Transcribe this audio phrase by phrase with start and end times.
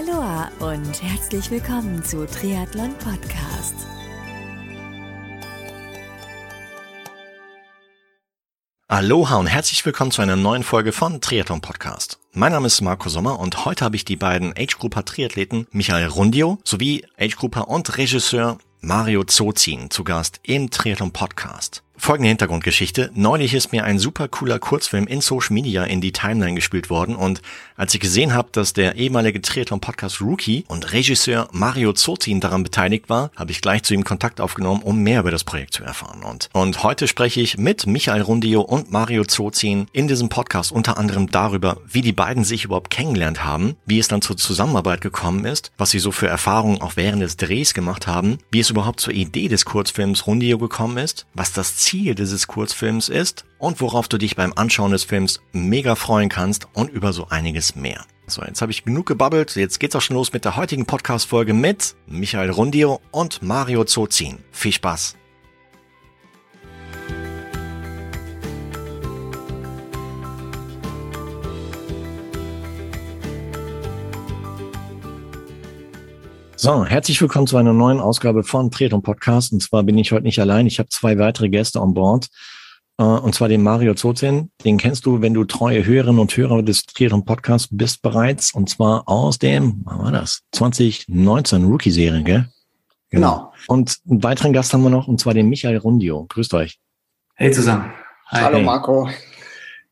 [0.00, 3.74] Aloha und herzlich willkommen zu Triathlon Podcast.
[8.88, 12.18] Aloha und herzlich willkommen zu einer neuen Folge von Triathlon Podcast.
[12.32, 16.58] Mein Name ist Marco Sommer und heute habe ich die beiden Age-Grupper Triathleten Michael Rundio
[16.64, 21.82] sowie Age-Grupper und Regisseur Mario Zozin zu Gast im Triathlon Podcast.
[22.00, 23.10] Folgende Hintergrundgeschichte.
[23.12, 27.14] Neulich ist mir ein super cooler Kurzfilm in Social Media in die Timeline gespielt worden
[27.14, 27.42] und
[27.76, 33.08] als ich gesehen habe, dass der ehemalige Triathlon-Podcast Rookie und Regisseur Mario Zotin daran beteiligt
[33.08, 36.22] war, habe ich gleich zu ihm Kontakt aufgenommen, um mehr über das Projekt zu erfahren.
[36.22, 40.96] Und, und heute spreche ich mit Michael Rundio und Mario Zotin in diesem Podcast unter
[40.96, 45.44] anderem darüber, wie die beiden sich überhaupt kennengelernt haben, wie es dann zur Zusammenarbeit gekommen
[45.44, 49.00] ist, was sie so für Erfahrungen auch während des Drehs gemacht haben, wie es überhaupt
[49.00, 54.08] zur Idee des Kurzfilms Rundio gekommen ist, was das Ziel dieses Kurzfilms ist und worauf
[54.08, 58.04] du dich beim Anschauen des Films mega freuen kannst und über so einiges mehr.
[58.26, 59.56] So, jetzt habe ich genug gebabbelt.
[59.56, 64.38] Jetzt geht's auch schon los mit der heutigen Podcast-Folge mit Michael Rundio und Mario Zozin.
[64.52, 65.19] Viel Spaß!
[76.62, 79.50] So, herzlich willkommen zu einer neuen Ausgabe von Triathlon Podcast.
[79.50, 80.66] Und zwar bin ich heute nicht allein.
[80.66, 82.28] Ich habe zwei weitere Gäste an Bord.
[82.98, 84.50] Äh, und zwar den Mario Zozin.
[84.62, 88.52] Den kennst du, wenn du treue Hörerinnen und Hörer des Triathlon Podcasts bist bereits.
[88.52, 90.42] Und zwar aus dem, wann war das?
[90.52, 92.50] 2019 Rookie-Serie, gell?
[93.08, 93.54] Genau.
[93.66, 96.26] Und einen weiteren Gast haben wir noch, und zwar den Michael Rundio.
[96.28, 96.78] Grüßt euch.
[97.36, 97.90] Hey zusammen.
[98.26, 98.42] Hi.
[98.42, 99.08] Hallo Marco.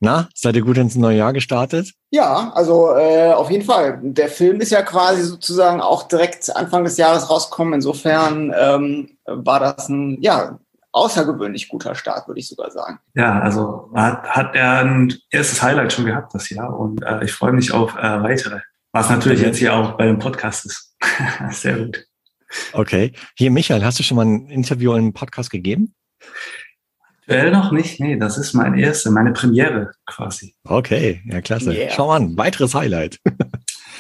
[0.01, 1.93] Na, seid ihr gut ins neue Jahr gestartet?
[2.11, 3.99] Ja, also äh, auf jeden Fall.
[4.03, 7.75] Der Film ist ja quasi sozusagen auch direkt Anfang des Jahres rausgekommen.
[7.75, 10.59] Insofern ähm, war das ein ja
[10.93, 12.99] außergewöhnlich guter Start, würde ich sogar sagen.
[13.15, 17.33] Ja, also hat, hat er ein erstes Highlight schon gehabt das Jahr und äh, ich
[17.33, 18.61] freue mich auf äh, weitere.
[18.93, 19.49] Was natürlich okay.
[19.49, 20.97] jetzt hier auch bei dem Podcast ist.
[21.51, 22.07] Sehr gut.
[22.73, 23.13] Okay.
[23.37, 25.95] Hier, Michael, hast du schon mal ein Interview im Podcast gegeben?
[27.29, 30.55] Aktuell noch nicht, nee, das ist mein erste, meine Premiere quasi.
[30.65, 31.75] Okay, ja, klasse.
[31.75, 31.91] Yeah.
[31.95, 33.19] Schau an, weiteres Highlight.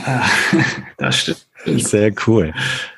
[0.04, 0.24] Ah,
[0.96, 1.48] das stimmt.
[1.64, 2.54] Sehr cool.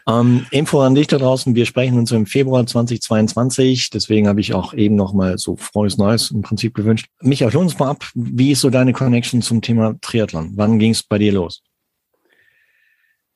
[0.06, 1.54] Ähm, Info an dich da draußen.
[1.54, 3.88] Wir sprechen uns im Februar 2022.
[3.88, 7.06] Deswegen habe ich auch eben noch mal so frohes Neues im Prinzip gewünscht.
[7.22, 8.06] Michael, hol uns mal ab.
[8.14, 10.52] Wie ist so deine Connection zum Thema Triathlon?
[10.56, 11.62] Wann ging es bei dir los?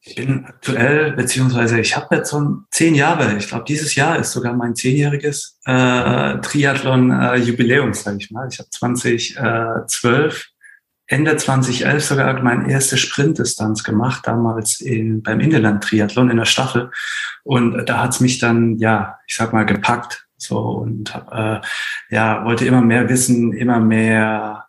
[0.06, 4.32] Ich bin aktuell, beziehungsweise ich habe jetzt so zehn Jahre, ich glaube, dieses Jahr ist
[4.32, 8.46] sogar mein zehnjähriges äh, Triathlon-Jubiläum, äh, sage ich mal.
[8.50, 10.48] Ich habe 2012,
[11.06, 16.90] Ende 2011 sogar meine erste Sprintdistanz gemacht, damals in, beim Inland-Triathlon in der Staffel.
[17.42, 20.26] Und da hat's mich dann, ja, ich sag mal, gepackt.
[20.36, 21.66] So und hab, äh,
[22.10, 24.63] ja, wollte immer mehr wissen, immer mehr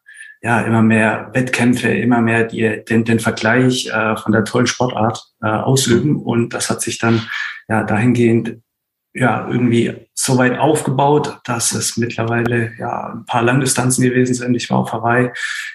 [0.46, 5.24] ja, immer mehr Wettkämpfe, immer mehr die, den, den Vergleich äh, von der tollen Sportart
[5.42, 6.18] äh, ausüben.
[6.18, 7.28] Und das hat sich dann
[7.68, 8.60] ja dahingehend
[9.16, 14.54] ja irgendwie so weit aufgebaut, dass es mittlerweile ja ein paar Langdistanzen gewesen sind.
[14.54, 15.32] Ich war auf Hawaii.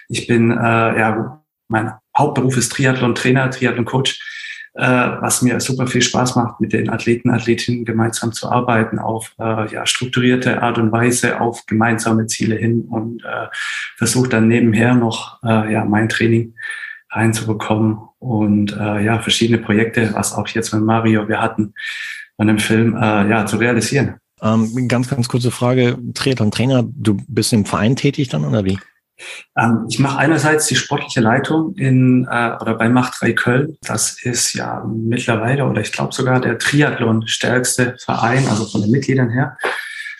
[0.07, 4.21] Ich bin äh, ja mein Hauptberuf ist Triathlon Trainer, Triathlon Coach
[4.73, 9.33] äh, was mir super viel Spaß macht, mit den Athleten, Athletinnen gemeinsam zu arbeiten auf
[9.39, 13.47] äh, ja, strukturierte Art und Weise, auf gemeinsame Ziele hin und äh,
[13.97, 16.53] versuche dann nebenher noch äh, ja, mein Training
[17.09, 21.73] reinzubekommen und äh, ja, verschiedene Projekte, was auch jetzt mit Mario wir hatten,
[22.37, 24.15] an dem Film äh, ja, zu realisieren.
[24.41, 25.97] Ähm, ganz, ganz kurze Frage.
[26.13, 28.79] Triathlon-Trainer, du bist im Verein tätig dann oder wie?
[29.57, 33.77] Ähm, ich mache einerseits die sportliche Leitung in äh, oder bei Macht 3 Köln.
[33.81, 38.91] Das ist ja mittlerweile oder ich glaube sogar der Triathlon stärkste Verein, also von den
[38.91, 39.57] Mitgliedern her.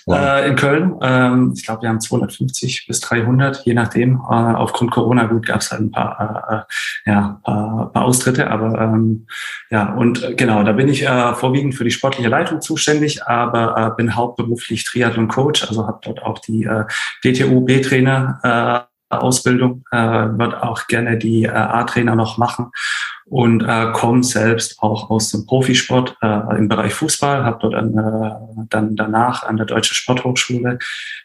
[0.05, 0.17] Wow.
[0.17, 0.95] Äh, in Köln.
[1.01, 4.15] Ähm, ich glaube, wir haben 250 bis 300, je nachdem.
[4.15, 6.65] Äh, aufgrund Corona gut gab es halt ein paar,
[7.05, 9.27] äh, äh, ja, paar, paar Austritte, aber ähm,
[9.69, 13.77] ja und äh, genau, da bin ich äh, vorwiegend für die sportliche Leitung zuständig, aber
[13.77, 16.85] äh, bin hauptberuflich Triathlon Coach, also habe dort auch die äh,
[17.23, 22.71] DTU B-Trainer äh, Ausbildung, äh, wird auch gerne die äh, A-Trainer noch machen
[23.25, 27.97] und äh, komme selbst auch aus dem Profisport äh, im Bereich Fußball, habe dort an,
[27.97, 30.79] äh, dann danach an der Deutschen Sporthochschule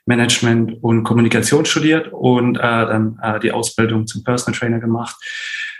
[0.05, 5.17] Management und Kommunikation studiert und äh, dann äh, die Ausbildung zum Personal Trainer gemacht.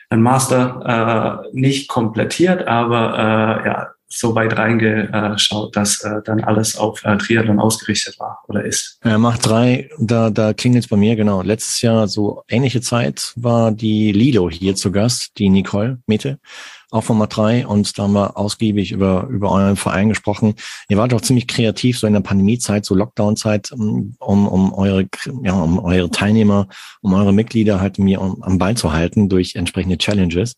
[0.09, 6.77] Ein Master äh, nicht komplettiert, aber äh, ja, so weit reingeschaut, dass äh, dann alles
[6.77, 9.01] auf äh, Triathlon ausgerichtet war oder ist.
[9.05, 11.43] Ja, macht drei, da, da klingelt es bei mir, genau.
[11.43, 16.39] Letztes Jahr, so ähnliche Zeit, war die Lilo hier zu Gast, die Nicole Mete,
[16.91, 20.55] auch von Macht 3 und da haben wir ausgiebig über, über euren Verein gesprochen.
[20.89, 25.07] Ihr wart auch ziemlich kreativ, so in der Pandemiezeit, so Lockdown-Zeit, um, um eure,
[25.43, 26.69] ja, um eure Teilnehmer,
[27.03, 30.55] um eure Mitglieder halt mir um, am Ball zu halten durch entsprechende Challenges.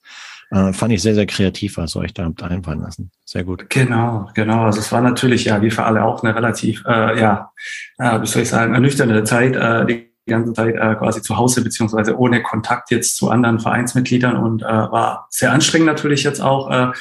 [0.50, 3.10] Äh, fand ich sehr, sehr kreativ, was ihr euch da habt einfallen lassen.
[3.24, 3.68] Sehr gut.
[3.68, 4.64] Genau, genau.
[4.64, 7.50] Also es war natürlich ja wie für alle auch eine relativ, äh, ja,
[7.98, 9.54] äh, wie soll ich sagen, ernüchternde Zeit.
[9.56, 13.58] Äh, die die ganze Zeit äh, quasi zu Hause beziehungsweise ohne Kontakt jetzt zu anderen
[13.58, 16.92] Vereinsmitgliedern und äh, war sehr anstrengend natürlich jetzt auch äh,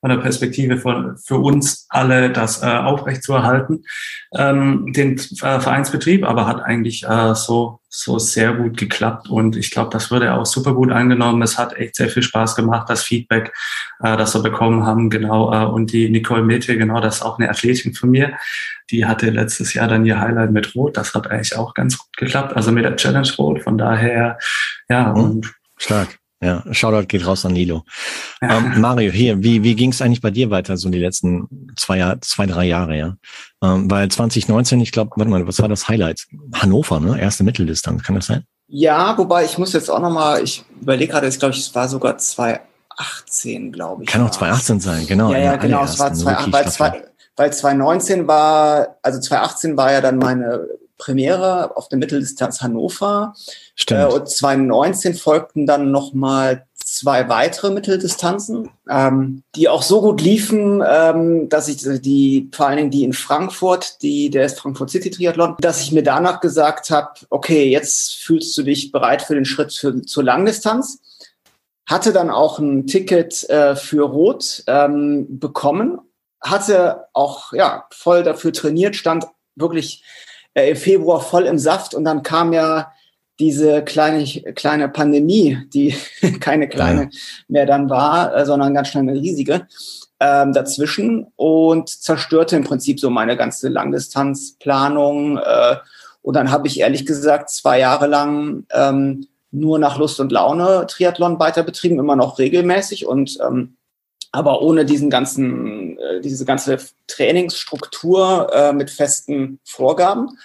[0.00, 3.84] von der Perspektive von für uns alle das äh, aufrechtzuerhalten,
[4.34, 9.70] ähm, den äh, Vereinsbetrieb, aber hat eigentlich äh, so so sehr gut geklappt und ich
[9.70, 11.40] glaube, das wurde auch super gut angenommen.
[11.40, 13.54] Es hat echt sehr viel Spaß gemacht, das Feedback,
[14.00, 15.52] äh, das wir bekommen haben, genau.
[15.52, 18.36] Äh, und die Nicole Mete, genau, das ist auch eine Athletin von mir,
[18.90, 20.96] die hatte letztes Jahr dann ihr Highlight mit Rot.
[20.96, 23.62] Das hat eigentlich auch ganz gut geklappt, also mit der Challenge Rot.
[23.62, 24.38] Von daher,
[24.88, 25.12] ja.
[25.12, 25.20] Mhm.
[25.20, 26.18] Und Stark.
[26.46, 27.82] Ja, Shoutout geht raus an Nilo.
[28.40, 32.14] Ähm, Mario, hier, wie, wie ging es eigentlich bei dir weiter, so die letzten zwei,
[32.20, 33.16] zwei drei Jahre, ja?
[33.64, 36.24] Ähm, weil 2019, ich glaube, warte mal, was war das Highlight?
[36.54, 37.20] Hannover, ne?
[37.20, 38.44] Erste Mitteldistanz, kann das sein?
[38.68, 42.16] Ja, wobei ich muss jetzt auch nochmal, ich überlege gerade, ich glaube, es war sogar
[42.16, 44.08] 2018, glaube ich.
[44.08, 45.32] Kann auch 2018 sein, genau.
[45.32, 50.18] Ja, ja, genau, es war 2018, weil, weil 2019 war, also 2018 war ja dann
[50.18, 50.64] meine
[50.98, 53.34] Premiere auf der Mitteldistanz Hannover.
[53.74, 54.00] Stimmt.
[54.00, 60.82] Äh, und 2019 folgten dann nochmal zwei weitere Mitteldistanzen, ähm, die auch so gut liefen,
[60.88, 65.10] ähm, dass ich die, vor allen Dingen die in Frankfurt, die, der ist Frankfurt City
[65.10, 69.44] Triathlon, dass ich mir danach gesagt habe, okay, jetzt fühlst du dich bereit für den
[69.44, 71.00] Schritt für, zur Langdistanz.
[71.88, 75.98] Hatte dann auch ein Ticket äh, für Rot ähm, bekommen,
[76.40, 79.26] hatte auch ja voll dafür trainiert, stand
[79.56, 80.04] wirklich
[80.56, 82.90] äh, im Februar voll im Saft und dann kam ja
[83.38, 84.24] diese kleine,
[84.54, 85.94] kleine Pandemie, die
[86.40, 87.08] keine kleine ja.
[87.48, 89.66] mehr dann war, äh, sondern ganz schnell eine riesige,
[90.18, 95.36] ähm, dazwischen und zerstörte im Prinzip so meine ganze Langdistanzplanung.
[95.36, 95.76] Äh,
[96.22, 100.86] und dann habe ich ehrlich gesagt zwei Jahre lang ähm, nur nach Lust und Laune
[100.88, 103.76] Triathlon weiter betrieben, immer noch regelmäßig und ähm,
[104.32, 110.38] aber ohne diesen ganzen, diese ganze Trainingsstruktur äh, mit festen Vorgaben.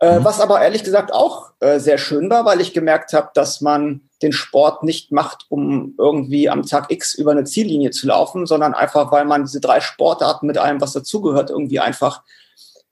[0.00, 0.24] Äh, mhm.
[0.24, 4.02] Was aber ehrlich gesagt auch äh, sehr schön war, weil ich gemerkt habe, dass man
[4.22, 8.74] den Sport nicht macht, um irgendwie am Tag X über eine Ziellinie zu laufen, sondern
[8.74, 12.22] einfach, weil man diese drei Sportarten mit allem, was dazugehört, irgendwie einfach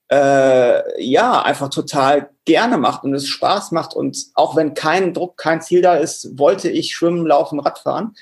[0.08, 5.37] äh, ja einfach total gerne macht und es Spaß macht und auch wenn kein Druck,
[5.37, 8.14] kein Ziel da ist, wollte ich schwimmen, laufen, Radfahren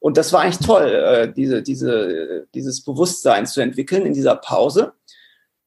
[0.00, 4.94] und das war eigentlich toll, äh, diese, diese, dieses Bewusstsein zu entwickeln in dieser Pause.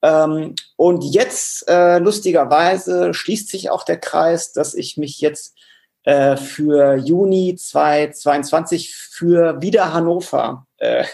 [0.01, 5.55] Ähm, und jetzt, äh, lustigerweise, schließt sich auch der Kreis, dass ich mich jetzt
[6.03, 11.05] äh, für Juni 2022 für wieder Hannover äh,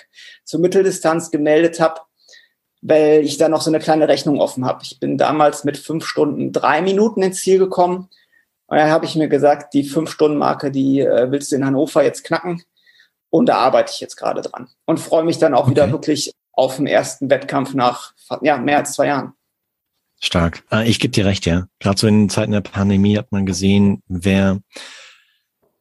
[0.45, 2.01] zur Mitteldistanz gemeldet habe,
[2.81, 4.79] weil ich da noch so eine kleine Rechnung offen habe.
[4.83, 8.09] Ich bin damals mit fünf Stunden drei Minuten ins Ziel gekommen.
[8.67, 12.23] Und dann habe ich mir gesagt, die Fünf-Stunden-Marke, die äh, willst du in Hannover jetzt
[12.23, 12.63] knacken.
[13.29, 15.71] Und da arbeite ich jetzt gerade dran und freue mich dann auch okay.
[15.71, 19.33] wieder wirklich auf den ersten Wettkampf nach ja, mehr als zwei Jahren.
[20.21, 20.63] Stark.
[20.69, 21.67] Ah, ich gebe dir recht, ja.
[21.79, 24.59] Gerade so in Zeiten der Pandemie hat man gesehen, wer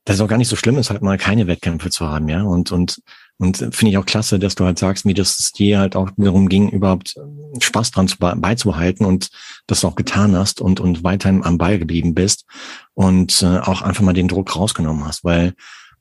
[0.09, 2.43] das ist auch gar nicht so schlimm ist, halt mal keine Wettkämpfe zu haben, ja.
[2.43, 3.03] Und, und,
[3.37, 6.49] und finde ich auch klasse, dass du halt sagst, wie das dir halt auch darum
[6.49, 7.15] ging, überhaupt
[7.61, 9.29] Spaß dran zu, beizubehalten und
[9.67, 12.47] das auch getan hast und, und weiterhin am Ball geblieben bist
[12.95, 15.53] und äh, auch einfach mal den Druck rausgenommen hast, weil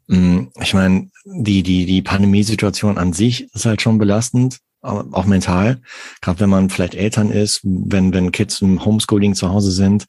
[0.07, 5.81] ich meine, die, die, die Pandemiesituation an sich ist halt schon belastend, auch mental.
[6.21, 10.05] Gerade wenn man vielleicht Eltern ist, wenn, wenn Kids im Homeschooling zu Hause sind.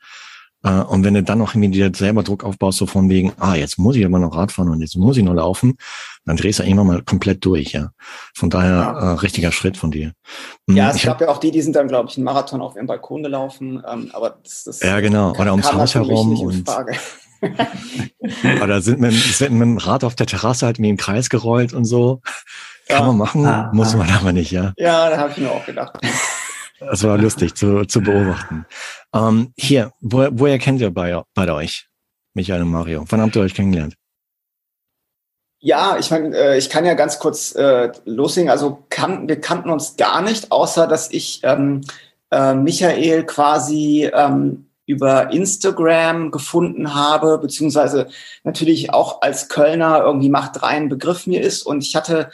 [0.64, 3.78] Äh, und wenn du dann noch irgendwie selber Druck aufbaust, so von wegen, ah, jetzt
[3.78, 5.76] muss ich aber noch Radfahren und jetzt muss ich noch laufen,
[6.24, 7.90] dann drehst du irgendwann mal komplett durch, ja.
[8.34, 9.12] Von daher ja.
[9.12, 10.12] äh, richtiger Schritt von dir.
[10.66, 12.60] Mm, ja, es ich gab ja auch die, die sind dann, glaube ich, einen Marathon
[12.60, 15.30] auf ihrem Balkon gelaufen, ähm, aber das, das Ja, genau.
[15.30, 16.38] Oder ums Haus herum.
[16.40, 16.68] Und,
[18.62, 21.72] Oder sind mit, sind mit dem Rad auf der Terrasse halt mir im Kreis gerollt
[21.72, 22.20] und so.
[22.88, 23.06] Kann ja.
[23.06, 23.98] man machen, ah, muss ah.
[23.98, 24.72] man aber nicht, ja.
[24.76, 25.98] Ja, da habe ich mir auch gedacht.
[26.80, 28.64] Das war lustig zu, zu beobachten.
[29.12, 31.88] Ähm, hier, wo, woher kennt ihr bei, bei euch,
[32.34, 33.04] Michael und Mario?
[33.08, 33.94] Wann habt ihr euch kennengelernt?
[35.60, 38.48] Ja, ich meine, äh, ich kann ja ganz kurz äh, loslegen.
[38.50, 41.80] Also kan wir kannten uns gar nicht, außer dass ich ähm,
[42.30, 48.08] äh, Michael quasi ähm, über Instagram gefunden habe, beziehungsweise
[48.42, 51.62] natürlich auch als Kölner irgendwie macht rein Begriff mir ist.
[51.62, 52.30] Und ich hatte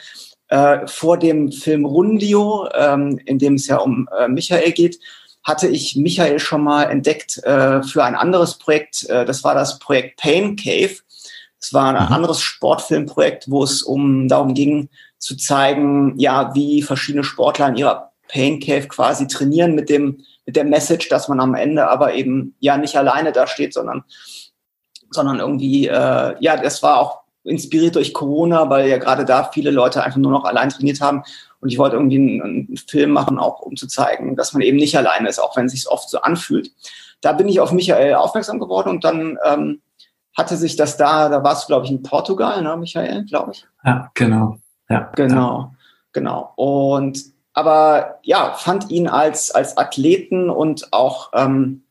[0.47, 4.99] äh, vor dem Film Rundio, ähm, in dem es ja um äh, Michael geht,
[5.43, 9.07] hatte ich Michael schon mal entdeckt äh, für ein anderes Projekt.
[9.09, 10.95] Äh, das war das Projekt Pain Cave.
[11.59, 12.13] Das war ein mhm.
[12.13, 18.13] anderes Sportfilmprojekt, wo es um darum ging, zu zeigen, ja, wie verschiedene Sportler in ihrer
[18.35, 22.55] Pain Cave quasi trainieren mit dem mit der Message, dass man am Ende aber eben
[22.59, 24.03] ja nicht alleine da steht, sondern,
[25.09, 29.71] sondern irgendwie, äh, ja, das war auch inspiriert durch Corona, weil ja gerade da viele
[29.71, 31.23] Leute einfach nur noch allein trainiert haben.
[31.61, 34.77] Und ich wollte irgendwie einen, einen Film machen, auch um zu zeigen, dass man eben
[34.77, 36.71] nicht alleine ist, auch wenn es sich oft so anfühlt.
[37.21, 39.81] Da bin ich auf Michael aufmerksam geworden und dann ähm,
[40.37, 43.65] hatte sich das da, da warst du, glaube ich, in Portugal, ne, Michael, glaube ich.
[43.83, 44.57] Ja, genau.
[44.89, 45.11] Ja.
[45.15, 45.73] Genau,
[46.11, 46.53] genau.
[46.55, 51.85] Und aber ja, fand ihn als, als Athleten und auch ähm,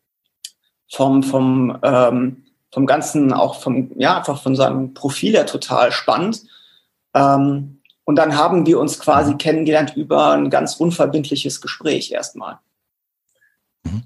[0.93, 6.43] vom, vom, ähm, vom Ganzen, auch vom, ja, einfach von seinem Profil her total spannend.
[7.15, 12.59] Ähm, und dann haben wir uns quasi kennengelernt über ein ganz unverbindliches Gespräch erstmal.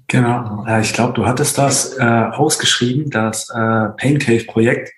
[0.07, 4.91] Genau, ja, ich glaube, du hattest das äh, ausgeschrieben, das äh, Pain Cave Projekt.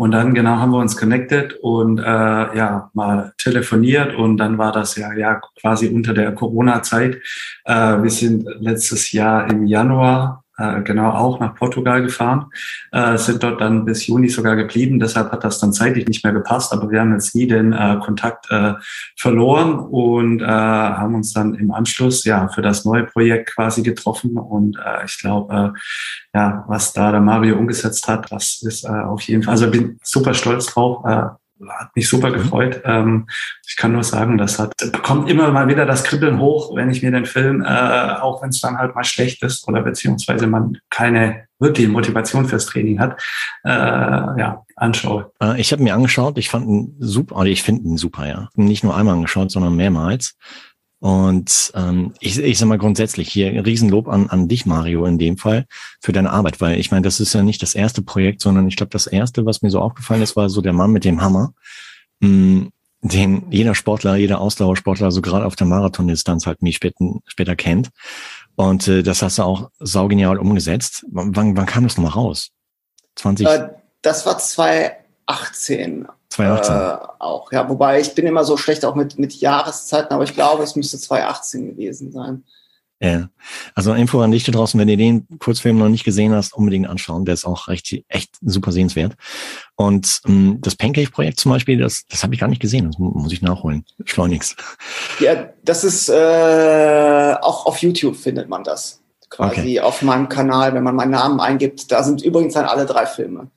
[0.00, 4.72] Und dann genau haben wir uns connected und äh, ja mal telefoniert und dann war
[4.72, 7.18] das ja ja quasi unter der Corona-Zeit.
[7.66, 12.46] Äh, wir sind letztes Jahr im Januar äh, genau auch nach Portugal gefahren,
[12.92, 15.00] äh, sind dort dann bis Juni sogar geblieben.
[15.00, 17.98] Deshalb hat das dann zeitlich nicht mehr gepasst, aber wir haben jetzt nie den äh,
[18.04, 18.74] Kontakt äh,
[19.16, 24.36] verloren und äh, haben uns dann im Anschluss ja für das neue Projekt quasi getroffen.
[24.36, 28.88] Und äh, ich glaube, äh, ja, was da der Mario umgesetzt hat, das ist äh,
[28.88, 31.04] auf jeden Fall, also bin super stolz drauf.
[31.06, 32.82] Äh, hat mich super gefreut.
[32.84, 33.28] Ähm,
[33.66, 37.02] ich kann nur sagen, das hat bekommt immer mal wieder das Kribbeln hoch, wenn ich
[37.02, 40.78] mir den Film, äh, auch wenn es dann halt mal schlecht ist oder beziehungsweise man
[40.90, 43.22] keine wirkliche Motivation fürs Training hat,
[43.64, 45.30] äh, ja, anschaue.
[45.42, 48.48] Äh, ich habe mir angeschaut, ich fand ihn super, oder ich finde ihn super, ja.
[48.54, 50.36] Nicht nur einmal angeschaut, sondern mehrmals.
[51.00, 55.38] Und ähm, ich, ich sag mal grundsätzlich hier Riesenlob an, an dich, Mario, in dem
[55.38, 55.66] Fall
[56.00, 58.76] für deine Arbeit, weil ich meine, das ist ja nicht das erste Projekt, sondern ich
[58.76, 61.54] glaube, das erste, was mir so aufgefallen ist, war so der Mann mit dem Hammer,
[62.20, 67.02] mh, mm, den jeder Sportler, jeder Ausdauersportler, so gerade auf der Marathondistanz halt mich später,
[67.24, 67.88] später kennt.
[68.56, 71.06] Und äh, das hast du auch saugenial umgesetzt.
[71.10, 72.50] Wann, wann kam das nochmal raus?
[73.16, 73.46] 20?
[73.46, 73.70] Äh,
[74.02, 76.08] das war 2018.
[76.30, 76.74] 2018.
[76.74, 77.68] Äh, auch, ja.
[77.68, 80.98] Wobei ich bin immer so schlecht auch mit, mit Jahreszeiten, aber ich glaube, es müsste
[80.98, 82.44] 2018 gewesen sein.
[83.02, 83.30] Ja.
[83.74, 86.86] Also Info an dich da draußen, wenn ihr den Kurzfilm noch nicht gesehen hast, unbedingt
[86.86, 87.24] anschauen.
[87.24, 89.14] Der ist auch recht, echt super sehenswert.
[89.74, 92.86] Und ähm, das Pancake-Projekt zum Beispiel, das, das habe ich gar nicht gesehen.
[92.86, 93.86] Das muss ich nachholen.
[94.04, 94.56] Schleunigst.
[95.18, 99.00] Ja, das ist äh, auch auf YouTube findet man das.
[99.30, 99.80] Quasi okay.
[99.80, 101.90] auf meinem Kanal, wenn man meinen Namen eingibt.
[101.90, 103.50] Da sind übrigens dann alle drei Filme.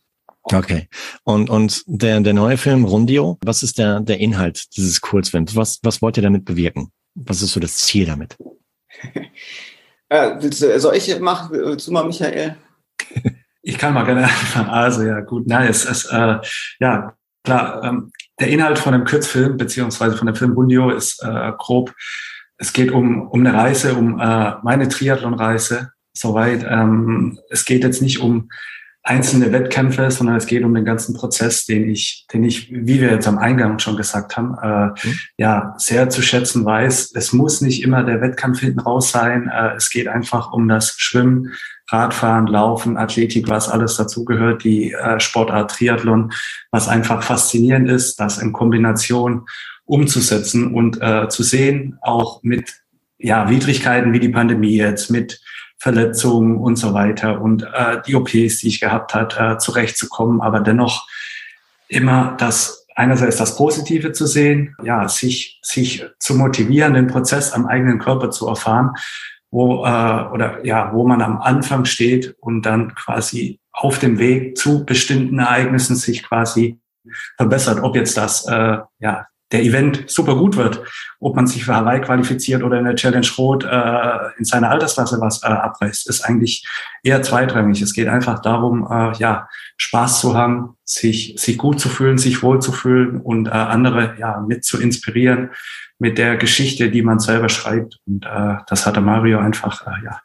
[0.44, 0.88] Okay.
[1.24, 5.56] Und, und der, der neue Film Rundio, was ist der, der Inhalt dieses Kurzfilms?
[5.56, 6.92] Was, was wollt ihr damit bewirken?
[7.16, 8.36] Was ist so das Ziel damit?
[10.10, 11.50] äh, soll ich machen?
[11.52, 12.58] Willst du mal, Michael?
[13.66, 14.70] Ich kann mal gerne anfangen.
[14.70, 16.40] Also ja, gut, nein, es ist, äh,
[16.82, 17.14] ja,
[17.46, 21.94] klar, ähm, der Inhalt von dem Kurzfilm, beziehungsweise von dem Film Rundio ist äh, grob,
[22.58, 26.66] es geht um, um eine Reise, um äh, meine Triathlon-Reise, soweit.
[26.68, 28.50] Ähm, es geht jetzt nicht um
[29.06, 33.12] einzelne Wettkämpfe, sondern es geht um den ganzen Prozess, den ich, den ich, wie wir
[33.12, 35.20] jetzt am Eingang schon gesagt haben, äh, mhm.
[35.38, 37.12] ja, sehr zu schätzen weiß.
[37.14, 39.50] Es muss nicht immer der Wettkampf hinten raus sein.
[39.54, 41.52] Äh, es geht einfach um das Schwimmen,
[41.90, 46.32] Radfahren, Laufen, Athletik, was alles dazugehört, die äh, Sportart Triathlon,
[46.72, 49.46] was einfach faszinierend ist, das in Kombination
[49.84, 52.74] umzusetzen und äh, zu sehen, auch mit
[53.18, 55.42] ja, Widrigkeiten wie die Pandemie jetzt, mit
[55.84, 60.62] Verletzungen und so weiter und äh, die OPs, die ich gehabt hat, äh, zurechtzukommen, aber
[60.62, 61.06] dennoch
[61.90, 67.66] immer das einerseits das Positive zu sehen, ja, sich sich zu motivieren, den Prozess am
[67.66, 68.92] eigenen Körper zu erfahren,
[69.52, 74.58] wo äh, oder ja, wo man am Anfang steht und dann quasi auf dem Weg
[74.58, 76.80] zu bestimmten Ereignissen sich quasi
[77.36, 80.82] verbessert, ob jetzt das äh, ja der Event super gut wird,
[81.20, 85.22] ob man sich für Hawaii qualifiziert oder in der Challenge Rot äh, in seiner Altersklasse
[85.22, 86.68] was äh, abreißt, ist eigentlich
[87.04, 87.82] eher zweitrangig.
[87.82, 92.44] Es geht einfach darum, äh, ja, Spaß zu haben, sich, sich gut zu fühlen, sich
[92.44, 95.52] wohl zu fühlen und äh, andere ja mit zu inspirieren
[96.00, 98.00] mit der Geschichte, die man selber schreibt.
[98.06, 100.22] Und äh, das hatte Mario einfach äh, ja,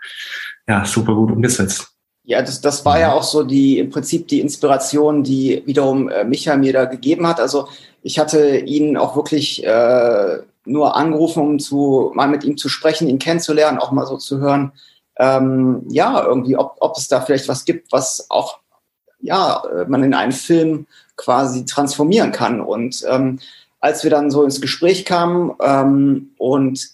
[0.67, 1.98] ja, super gut umgesetzt.
[2.29, 6.25] Ja, das, das war ja auch so die im Prinzip die Inspiration, die wiederum äh,
[6.25, 7.41] Micha mir da gegeben hat.
[7.41, 7.69] Also
[8.03, 13.09] ich hatte ihn auch wirklich äh, nur angerufen, um zu, mal mit ihm zu sprechen,
[13.09, 14.73] ihn kennenzulernen, auch mal so zu hören,
[15.17, 18.59] ähm, ja, irgendwie, ob, ob es da vielleicht was gibt, was auch,
[19.21, 22.61] ja, äh, man in einen Film quasi transformieren kann.
[22.61, 23.39] Und ähm,
[23.81, 26.91] als wir dann so ins Gespräch kamen ähm, und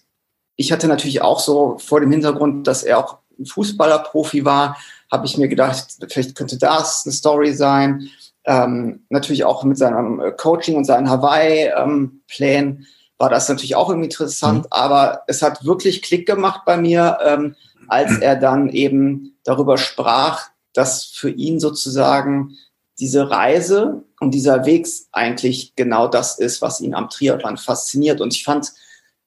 [0.55, 4.77] ich hatte natürlich auch so vor dem Hintergrund, dass er auch ein Fußballerprofi war,
[5.15, 8.11] habe ich mir gedacht, vielleicht könnte das eine Story sein
[8.45, 13.89] ähm, natürlich auch mit seinem äh, Coaching und seinen Hawaii-Plänen ähm, war das natürlich auch
[13.89, 14.71] irgendwie interessant, mhm.
[14.71, 17.57] aber es hat wirklich Klick gemacht bei mir, ähm,
[17.89, 22.57] als er dann eben darüber sprach, dass für ihn sozusagen
[22.99, 28.21] diese Reise und dieser Weg eigentlich genau das ist, was ihn am Triathlon fasziniert.
[28.21, 28.73] Und ich fand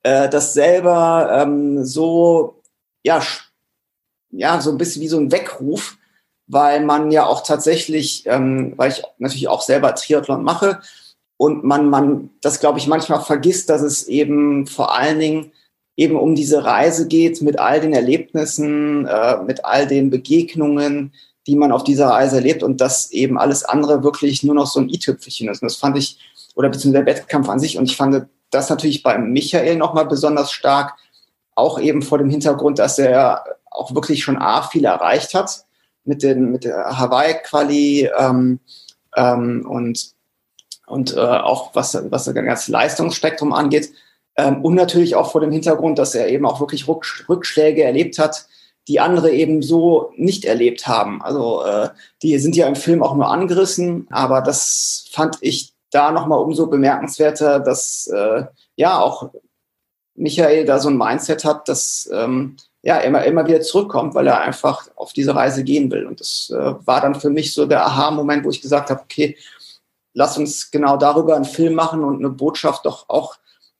[0.03, 2.61] äh, das selber ähm, so,
[3.03, 3.21] ja,
[4.37, 5.97] ja, so ein bisschen wie so ein Weckruf,
[6.47, 10.79] weil man ja auch tatsächlich, ähm, weil ich natürlich auch selber Triathlon mache
[11.37, 15.51] und man, man das glaube ich manchmal vergisst, dass es eben vor allen Dingen
[15.97, 21.11] eben um diese Reise geht mit all den Erlebnissen, äh, mit all den Begegnungen,
[21.47, 24.79] die man auf dieser Reise erlebt und dass eben alles andere wirklich nur noch so
[24.79, 25.61] ein i-Tüpfelchen ist.
[25.61, 26.19] Und das fand ich,
[26.55, 30.51] oder beziehungsweise der Wettkampf an sich, und ich fand das natürlich bei Michael nochmal besonders
[30.51, 30.95] stark,
[31.55, 35.65] auch eben vor dem Hintergrund, dass er auch wirklich schon A, viel erreicht hat
[36.03, 38.59] mit, den, mit der Hawaii-Quali ähm,
[39.15, 40.11] ähm, und,
[40.87, 43.91] und äh, auch was, was das ganze Leistungsspektrum angeht.
[44.37, 48.47] Ähm, und natürlich auch vor dem Hintergrund, dass er eben auch wirklich Rückschläge erlebt hat,
[48.87, 51.21] die andere eben so nicht erlebt haben.
[51.21, 51.89] Also äh,
[52.21, 56.67] die sind ja im Film auch nur angerissen, aber das fand ich da nochmal umso
[56.67, 59.29] bemerkenswerter, dass äh, ja auch
[60.15, 62.57] Michael da so ein Mindset hat, dass ähm,
[62.87, 66.05] ja immer, immer wieder zurückkommt, weil er einfach auf diese Reise gehen will.
[66.05, 69.35] Und das äh, war dann für mich so der Aha-Moment, wo ich gesagt habe, okay,
[70.13, 73.35] lass uns genau darüber einen Film machen und eine Botschaft doch auch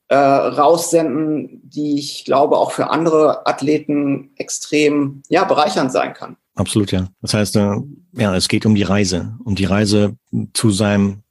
[0.08, 6.36] äh, raussenden, die ich glaube auch für andere Athleten extrem ja bereichernd sein kann.
[6.54, 7.08] Absolut, ja.
[7.22, 7.76] Das heißt, äh,
[8.12, 10.18] ja, es geht um die Reise, um die Reise
[10.52, 11.22] zu seinem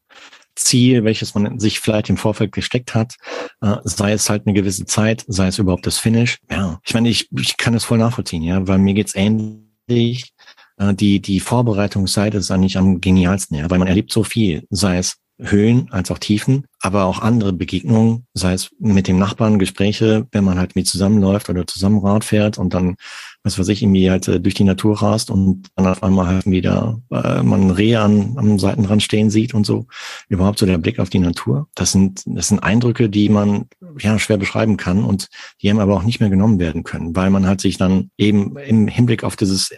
[0.58, 3.16] Ziel, welches man sich vielleicht im Vorfeld gesteckt hat,
[3.62, 6.40] äh, sei es halt eine gewisse Zeit, sei es überhaupt das Finish.
[6.50, 10.34] Ja, ich meine, ich, ich kann das voll nachvollziehen, ja, weil mir geht's ähnlich.
[10.78, 14.98] Äh, die, die Vorbereitungsseite ist eigentlich am genialsten, ja, weil man erlebt so viel, sei
[14.98, 20.28] es Höhen als auch Tiefen, aber auch andere Begegnungen, sei es mit dem Nachbarn, Gespräche,
[20.32, 22.96] wenn man halt mit zusammenläuft oder zusammen Rad fährt und dann,
[23.44, 26.46] was weiß ich, irgendwie halt äh, durch die Natur rast und dann auf einmal halt
[26.46, 29.88] wieder äh, man Rehe an, am Seitenrand stehen sieht und so.
[30.28, 31.68] Überhaupt so der Blick auf die Natur.
[31.76, 33.66] Das sind, das sind Eindrücke, die man
[34.00, 35.28] ja schwer beschreiben kann und
[35.62, 38.58] die einem aber auch nicht mehr genommen werden können, weil man halt sich dann eben
[38.58, 39.72] im Hinblick auf dieses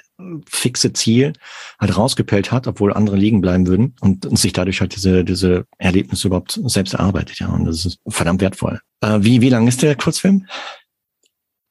[0.47, 1.33] fixe Ziel
[1.79, 5.65] halt rausgepellt hat, obwohl andere liegen bleiben würden und, und sich dadurch halt diese, diese
[5.77, 7.47] Erlebnisse überhaupt selbst erarbeitet, ja.
[7.47, 8.79] Und das ist verdammt wertvoll.
[9.01, 10.45] Äh, wie, wie lang ist der Kurzfilm?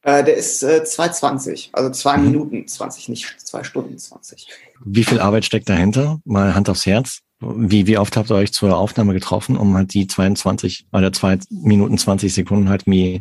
[0.09, 2.25] Äh, der ist äh, 2,20, also zwei mhm.
[2.25, 4.49] Minuten 20, nicht zwei Stunden 20.
[4.83, 6.19] Wie viel Arbeit steckt dahinter?
[6.25, 7.19] Mal Hand aufs Herz.
[7.41, 11.39] Wie, wie oft habt ihr euch zur Aufnahme getroffen, um halt die 22 oder zwei
[11.51, 13.17] Minuten 20 Sekunden halt wie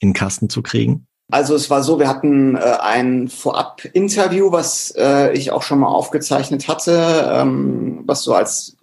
[0.00, 1.06] in den Kasten zu kriegen?
[1.30, 5.86] Also es war so, wir hatten äh, ein Vorab-Interview, was äh, ich auch schon mal
[5.86, 8.76] aufgezeichnet hatte, ähm, was so als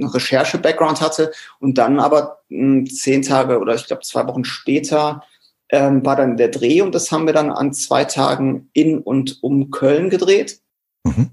[0.00, 1.32] Recherche-Background hatte.
[1.60, 5.22] Und dann aber mh, hm, zehn Tage oder ich glaube zwei Wochen später
[5.70, 9.42] ähm, war dann der Dreh und das haben wir dann an zwei Tagen in und
[9.42, 10.60] um Köln gedreht.
[11.04, 11.30] Mhm.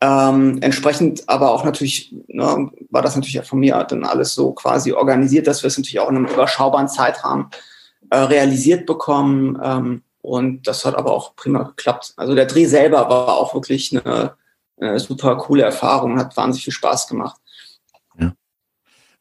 [0.00, 4.92] Ähm, entsprechend aber auch natürlich, ne, war das natürlich von mir dann alles so quasi
[4.92, 7.48] organisiert, dass wir es natürlich auch in einem überschaubaren Zeitrahmen
[8.10, 9.58] äh, realisiert bekommen.
[9.62, 12.12] Ähm, und das hat aber auch prima geklappt.
[12.16, 14.34] Also der Dreh selber war auch wirklich eine,
[14.78, 17.40] eine super coole Erfahrung, hat wahnsinnig viel Spaß gemacht.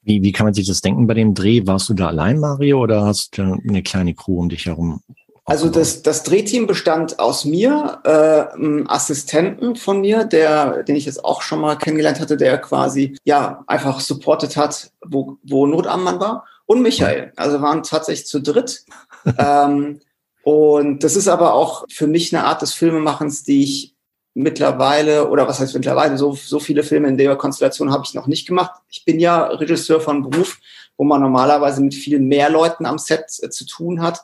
[0.06, 1.66] Wie, wie kann man sich das denken bei dem Dreh?
[1.66, 5.02] Warst du da allein, Mario, oder hast du eine kleine Crew um dich herum?
[5.46, 11.06] Also das, das Drehteam bestand aus mir, äh, einem Assistenten von mir, der, den ich
[11.06, 15.86] jetzt auch schon mal kennengelernt hatte, der quasi ja einfach supportet hat, wo, wo Not
[15.86, 17.32] am Mann war, und Michael.
[17.36, 18.86] Also waren tatsächlich zu dritt.
[19.38, 20.00] ähm,
[20.44, 23.95] und das ist aber auch für mich eine Art des Filmemachens, die ich
[24.36, 28.28] mittlerweile, oder was heißt mittlerweile, so, so viele Filme in der Konstellation habe ich noch
[28.28, 28.72] nicht gemacht.
[28.92, 30.60] Ich bin ja Regisseur von Beruf,
[30.98, 34.22] wo man normalerweise mit viel mehr Leuten am Set äh, zu tun hat.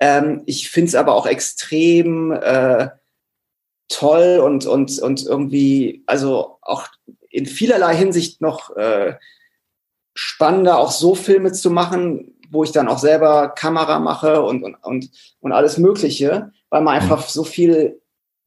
[0.00, 2.88] Ähm, ich finde es aber auch extrem äh,
[3.88, 6.88] toll und, und, und irgendwie, also auch
[7.28, 9.16] in vielerlei Hinsicht noch äh,
[10.14, 14.76] spannender, auch so Filme zu machen, wo ich dann auch selber Kamera mache und, und,
[14.82, 15.10] und,
[15.40, 17.02] und alles Mögliche, weil man mhm.
[17.02, 18.01] einfach so viel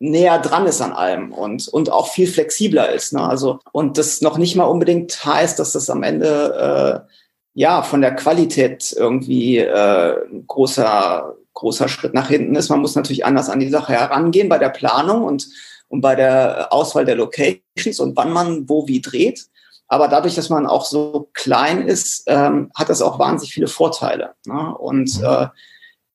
[0.09, 3.13] näher dran ist an allem und, und auch viel flexibler ist.
[3.13, 3.27] Ne?
[3.27, 7.11] Also, und das noch nicht mal unbedingt heißt, dass das am Ende äh,
[7.53, 12.69] ja von der Qualität irgendwie äh, ein großer, großer Schritt nach hinten ist.
[12.69, 15.47] Man muss natürlich anders an die Sache herangehen bei der Planung und,
[15.87, 19.47] und bei der Auswahl der Locations und wann man wo wie dreht.
[19.87, 24.33] Aber dadurch, dass man auch so klein ist, ähm, hat das auch wahnsinnig viele Vorteile.
[24.45, 24.75] Ne?
[24.77, 25.25] Und mhm.
[25.25, 25.47] äh,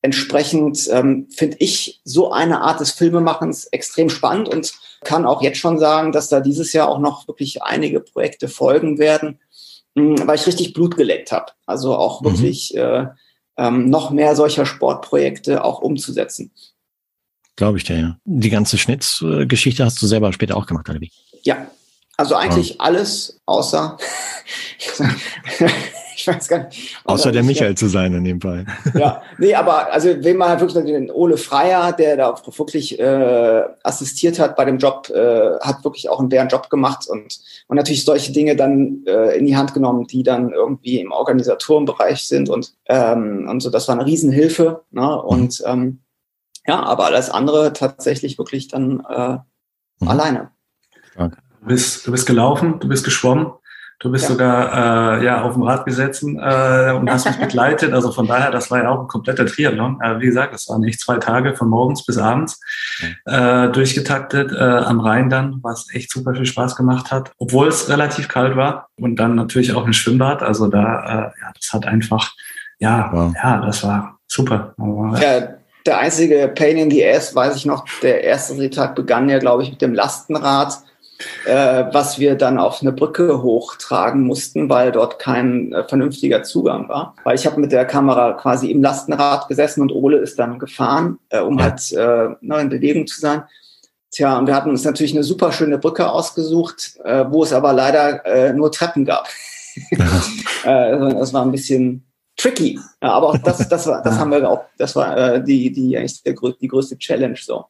[0.03, 5.59] Entsprechend ähm, finde ich so eine Art des Filmemachens extrem spannend und kann auch jetzt
[5.59, 9.39] schon sagen, dass da dieses Jahr auch noch wirklich einige Projekte folgen werden,
[9.95, 11.51] mh, hm, weil ich richtig Blut geleckt habe.
[11.67, 12.25] Also auch mhm.
[12.25, 13.05] wirklich äh,
[13.57, 16.51] ähm, noch mehr solcher Sportprojekte auch umzusetzen.
[17.55, 18.17] Glaube ich dir, ja.
[18.25, 21.11] Die ganze Schnittgeschichte hast du selber später auch gemacht, oder wie?
[21.43, 21.67] Ja,
[22.17, 22.75] Also eigentlich ja.
[22.79, 23.97] alles außer,
[26.15, 26.97] ich weiß gar nicht.
[27.05, 28.65] Außer der Michael zu sein in dem Fall.
[28.93, 34.39] Ja, nee, aber also wenn man wirklich den Ole Freier, der da wirklich äh, assistiert
[34.39, 38.05] hat bei dem Job, äh, hat wirklich auch einen deren Job gemacht und, und natürlich
[38.05, 42.73] solche Dinge dann äh, in die Hand genommen, die dann irgendwie im Organisatorenbereich sind und,
[42.87, 44.83] ähm, und so, das war eine Riesenhilfe.
[44.91, 45.21] Ne?
[45.21, 45.65] Und mhm.
[45.67, 45.99] ähm,
[46.67, 49.37] ja, aber alles andere tatsächlich wirklich dann äh,
[49.99, 50.07] mhm.
[50.07, 50.51] alleine.
[51.15, 53.53] Du bist, du bist gelaufen, du bist geschwommen,
[54.01, 54.31] du bist ja.
[54.31, 57.93] sogar äh, ja auf dem Rad gesessen äh, und hast mich begleitet.
[57.93, 59.99] Also von daher, das war ja auch ein kompletter Triathlon.
[60.01, 62.59] Äh, wie gesagt, das waren nicht zwei Tage von morgens bis abends
[63.25, 67.89] äh, durchgetaktet äh, am Rhein dann, was echt super viel Spaß gemacht hat, obwohl es
[67.89, 70.43] relativ kalt war und dann natürlich auch ein Schwimmbad.
[70.43, 72.33] Also da, äh, ja, das hat einfach,
[72.79, 73.33] ja, wow.
[73.41, 74.73] ja, das war super.
[74.77, 79.29] Aber, ja der einzige Pain in the Ass, weiß ich noch, der erste Drehtag begann
[79.29, 80.77] ja, glaube ich, mit dem Lastenrad,
[81.45, 86.89] äh, was wir dann auf eine Brücke hochtragen mussten, weil dort kein äh, vernünftiger Zugang
[86.89, 87.15] war.
[87.23, 91.19] Weil ich habe mit der Kamera quasi im Lastenrad gesessen und Ole ist dann gefahren,
[91.29, 93.43] äh, um halt äh, in Bewegung zu sein.
[94.11, 97.71] Tja, und wir hatten uns natürlich eine super schöne Brücke ausgesucht, äh, wo es aber
[97.71, 99.27] leider äh, nur Treppen gab.
[99.91, 102.10] äh, das war ein bisschen
[102.41, 102.79] tricky.
[103.01, 105.97] Ja, aber auch das, das war, das haben wir auch, das war äh, die, die
[105.97, 107.65] eigentlich der, die größte Challenge so.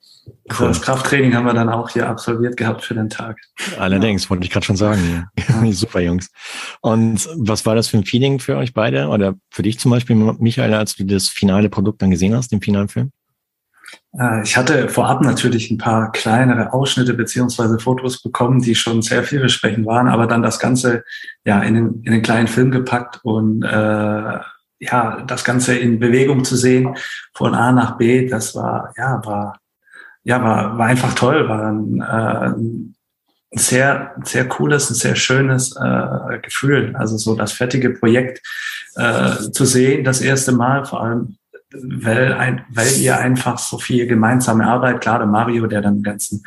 [0.57, 0.67] Cool.
[0.67, 3.37] Das Krafttraining haben wir dann auch hier absolviert gehabt für den Tag.
[3.77, 4.29] Allerdings, ja.
[4.29, 5.27] wollte ich gerade schon sagen.
[5.37, 5.71] Ja.
[5.71, 6.29] Super, Jungs.
[6.81, 9.07] Und was war das für ein Feeling für euch beide?
[9.07, 12.61] Oder für dich zum Beispiel, Michael, als du das finale Produkt dann gesehen hast, den
[12.61, 13.11] finalen Film?
[14.17, 19.23] Äh, ich hatte vorab natürlich ein paar kleinere Ausschnitte beziehungsweise Fotos bekommen, die schon sehr
[19.23, 21.03] vielversprechend waren, aber dann das Ganze
[21.45, 24.39] ja in den, in den kleinen Film gepackt und äh,
[24.81, 26.95] ja das Ganze in Bewegung zu sehen
[27.33, 29.59] von A nach B, das war ja war
[30.23, 32.95] ja war war einfach toll, war ein, äh, ein
[33.51, 38.41] sehr sehr cooles, ein sehr schönes äh, Gefühl, also so das fertige Projekt
[38.95, 41.37] äh, zu sehen, das erste Mal vor allem
[41.73, 46.03] weil, ein, weil ihr einfach so viel gemeinsame Arbeit, klar, der Mario, der dann den
[46.03, 46.43] ganzen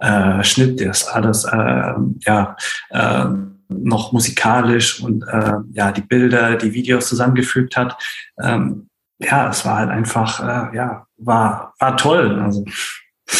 [0.00, 2.56] äh, Schnitt, das alles, äh, ja,
[2.90, 3.26] äh,
[3.72, 7.96] noch musikalisch und äh, ja, die Bilder, die Videos zusammengefügt hat.
[8.40, 12.40] Ähm, ja, es war halt einfach, äh, ja, war, war toll.
[12.40, 12.64] Also,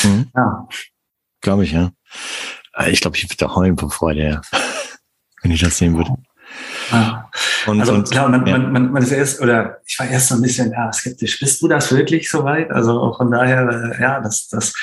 [0.05, 0.27] mhm.
[0.35, 0.68] ja.
[1.40, 1.90] Glaube ich, ja.
[2.77, 4.40] Äh, ich glaube, ich würde heulen vor Freude,
[5.42, 6.14] wenn ich das sehen würde.
[6.90, 7.31] Ah.
[7.66, 8.59] Und, also und, klar, man, ja.
[8.59, 11.38] man, man, man ist erst, oder ich war erst so ein bisschen ja, skeptisch.
[11.40, 12.71] Bist du das wirklich soweit?
[12.71, 14.75] Also von daher, äh, ja, das, das,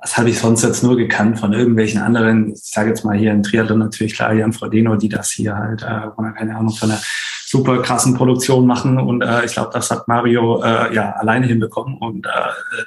[0.00, 3.32] das habe ich sonst jetzt nur gekannt von irgendwelchen anderen, ich sage jetzt mal hier
[3.32, 7.00] in Triathlon natürlich klar, Jan Frodeno, die das hier halt, äh, keine Ahnung, von einer
[7.44, 8.98] super krassen Produktion machen.
[8.98, 11.98] Und äh, ich glaube, das hat Mario äh, ja alleine hinbekommen.
[11.98, 12.30] Und äh,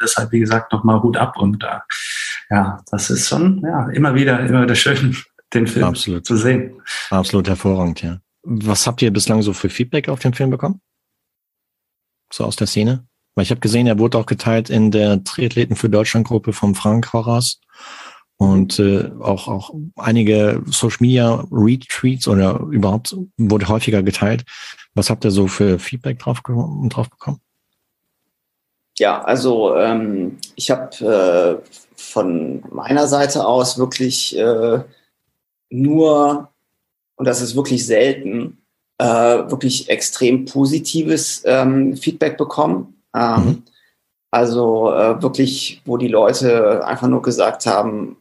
[0.01, 1.37] deshalb, wie gesagt, nochmal Hut ab.
[1.37, 1.79] Und äh,
[2.49, 5.17] ja, das ist schon ja immer wieder, immer wieder schön,
[5.53, 6.25] den Film Absolut.
[6.25, 6.81] zu sehen.
[7.09, 8.19] Absolut hervorragend, ja.
[8.43, 10.81] Was habt ihr bislang so für Feedback auf den Film bekommen?
[12.31, 13.05] So aus der Szene?
[13.35, 16.75] Weil ich habe gesehen, er wurde auch geteilt in der Triathleten für Deutschland Gruppe von
[16.75, 17.59] Frank Horace
[18.37, 24.43] und äh, auch auch einige Social Media Retweets oder überhaupt wurde häufiger geteilt.
[24.95, 27.39] Was habt ihr so für Feedback drauf, drauf bekommen?
[28.97, 34.79] Ja, also ähm, ich habe äh, von meiner Seite aus wirklich äh,
[35.69, 36.49] nur
[37.15, 38.57] und das ist wirklich selten,
[38.97, 43.00] äh, wirklich extrem positives ähm, Feedback bekommen.
[43.15, 43.63] Ähm, mhm.
[44.31, 48.17] Also äh, wirklich, wo die Leute einfach nur gesagt haben,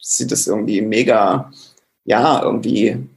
[0.00, 1.50] sie das irgendwie mega,
[2.04, 3.08] ja, irgendwie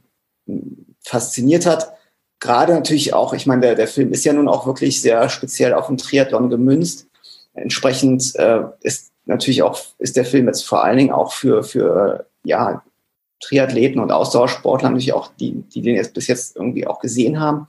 [1.04, 1.92] fasziniert hat.
[2.40, 5.74] Gerade natürlich auch, ich meine, der, der Film ist ja nun auch wirklich sehr speziell
[5.74, 7.06] auf den Triathlon gemünzt.
[7.54, 12.26] Entsprechend äh, ist natürlich auch, ist der Film jetzt vor allen Dingen auch für, für
[12.44, 12.82] ja,
[13.40, 17.66] Triathleten und Ausdauersportler natürlich auch, die, die den jetzt bis jetzt irgendwie auch gesehen haben.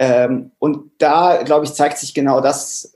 [0.00, 2.94] Ähm, und da, glaube ich, zeigt sich genau das,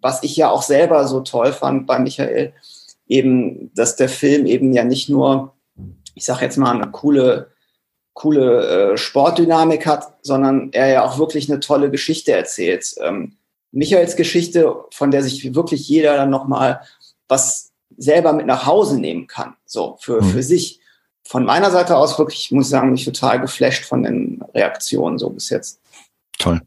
[0.00, 2.52] was ich ja auch selber so toll fand bei Michael,
[3.06, 5.54] eben, dass der Film eben ja nicht nur,
[6.14, 7.52] ich sage jetzt mal, eine coole,
[8.14, 12.96] coole äh, Sportdynamik hat, sondern er ja auch wirklich eine tolle Geschichte erzählt.
[13.00, 13.36] Ähm,
[13.70, 16.80] Michaels Geschichte, von der sich wirklich jeder dann nochmal
[17.28, 20.30] was selber mit nach Hause nehmen kann, so für, mhm.
[20.30, 20.80] für sich
[21.22, 25.30] von meiner Seite aus wirklich, ich muss sagen, mich total geflasht von den Reaktionen so
[25.30, 25.80] bis jetzt.
[26.38, 26.60] Toll.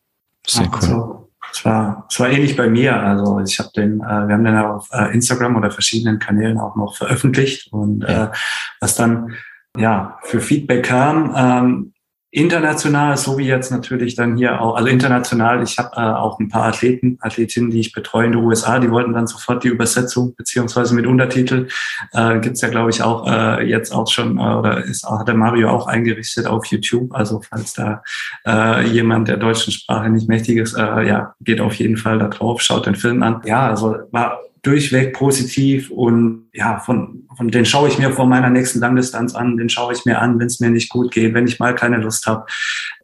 [0.46, 0.74] Sehr cool.
[0.76, 1.18] Also,
[1.52, 3.00] es war, es war ähnlich bei mir.
[3.02, 6.76] Also ich habe den, äh, wir haben den auf äh, Instagram oder verschiedenen Kanälen auch
[6.76, 8.26] noch veröffentlicht und ja.
[8.26, 8.32] äh,
[8.80, 9.34] was dann
[9.78, 11.94] ja für Feedback kam, ähm,
[12.38, 16.50] international, so wie jetzt natürlich dann hier auch, also international, ich habe äh, auch ein
[16.50, 20.36] paar Athleten, Athletinnen, die ich betreue in den USA, die wollten dann sofort die Übersetzung
[20.36, 21.68] beziehungsweise mit Untertitel.
[22.14, 25.36] Äh, Gibt ja, glaube ich, auch äh, jetzt auch schon, äh, oder ist hat der
[25.36, 27.14] Mario auch eingerichtet auf YouTube.
[27.16, 28.04] Also falls da
[28.46, 32.28] äh, jemand der deutschen Sprache nicht mächtig ist, äh, ja, geht auf jeden Fall da
[32.28, 33.42] drauf, schaut den Film an.
[33.46, 38.50] Ja, also war durchweg positiv und ja, von, von den schaue ich mir vor meiner
[38.50, 41.48] nächsten Langdistanz an, den schaue ich mir an, wenn es mir nicht gut geht, wenn
[41.48, 42.46] ich mal keine Lust habe.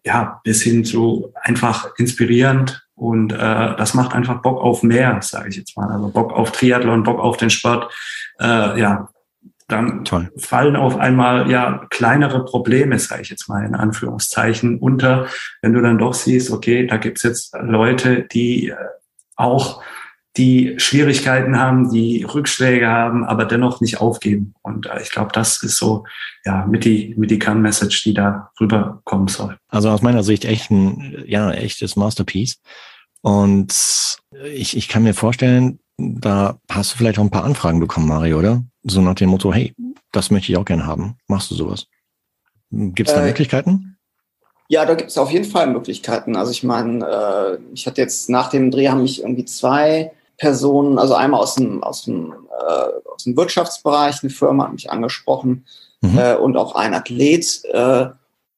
[0.03, 5.49] Ja, bis hin zu einfach inspirierend und äh, das macht einfach Bock auf mehr, sage
[5.49, 5.89] ich jetzt mal.
[5.89, 7.93] Also Bock auf Triathlon, Bock auf den Sport.
[8.41, 9.07] Äh, ja,
[9.69, 10.29] dann Toll.
[10.37, 15.27] fallen auf einmal ja kleinere Probleme, sage ich jetzt mal in Anführungszeichen, unter,
[15.61, 18.75] wenn du dann doch siehst, okay, da gibt's jetzt Leute, die äh,
[19.37, 19.81] auch
[20.37, 24.55] die Schwierigkeiten haben, die Rückschläge haben, aber dennoch nicht aufgeben.
[24.63, 26.05] Und äh, ich glaube, das ist so
[26.45, 29.57] ja mit die mit die Kern-Message, die da rüberkommen soll.
[29.67, 32.59] Also aus meiner Sicht echt ein ja echtes Masterpiece.
[33.21, 33.73] Und
[34.53, 38.39] ich, ich kann mir vorstellen, da hast du vielleicht auch ein paar Anfragen bekommen, Mario,
[38.39, 38.63] oder?
[38.83, 39.73] So nach dem Motto, hey,
[40.11, 41.15] das möchte ich auch gerne haben.
[41.27, 41.87] Machst du sowas?
[42.69, 43.97] Gibt es da äh, Möglichkeiten?
[44.67, 46.35] Ja, da gibt es auf jeden Fall Möglichkeiten.
[46.35, 50.97] Also ich meine, äh, ich hatte jetzt nach dem Dreh haben mich irgendwie zwei Personen,
[50.97, 52.33] also einmal aus dem, aus dem,
[52.67, 55.65] äh, aus dem Wirtschaftsbereich, eine Firma hat mich angesprochen
[56.01, 56.17] mhm.
[56.17, 57.63] äh, und auch ein Athlet.
[57.65, 58.07] Äh,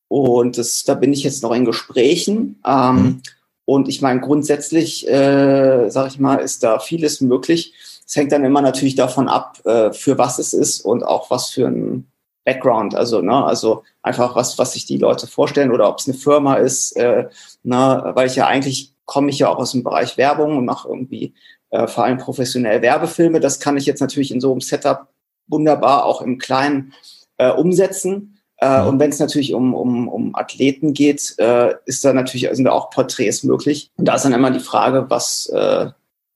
[0.07, 2.61] und das, da bin ich jetzt noch in Gesprächen.
[2.65, 3.21] Ähm, mhm.
[3.65, 7.73] Und ich meine, grundsätzlich, äh, sage ich mal, ist da vieles möglich.
[8.07, 11.49] Es hängt dann immer natürlich davon ab, äh, für was es ist und auch was
[11.49, 12.07] für ein
[12.45, 16.15] Background, also ne, also einfach was, was sich die Leute vorstellen oder ob es eine
[16.15, 17.27] Firma ist, äh,
[17.63, 20.87] ne, weil ich ja eigentlich komme ich ja auch aus dem Bereich Werbung und mache
[20.87, 21.33] irgendwie
[21.75, 23.39] äh, vor allem professionell Werbefilme.
[23.39, 25.07] Das kann ich jetzt natürlich in so einem Setup
[25.47, 26.93] wunderbar auch im Kleinen
[27.37, 28.39] äh, umsetzen.
[28.57, 28.87] Äh, mhm.
[28.87, 32.71] Und wenn es natürlich um, um, um Athleten geht, äh, ist da natürlich sind da
[32.71, 33.91] auch Porträts möglich.
[33.97, 35.87] Und da ist dann immer die Frage, was, äh,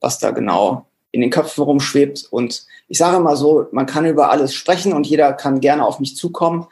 [0.02, 2.28] was da genau in den Köpfen rumschwebt.
[2.30, 6.00] Und ich sage mal so, man kann über alles sprechen und jeder kann gerne auf
[6.00, 6.68] mich zukommen.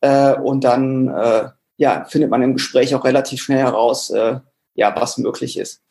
[0.00, 4.38] Äh, und dann äh, ja, findet man im Gespräch auch relativ schnell heraus, äh,
[4.74, 5.81] ja, was möglich ist.